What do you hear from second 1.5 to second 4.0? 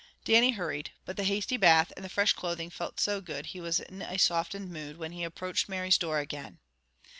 bath and the fresh clothing felt so good he was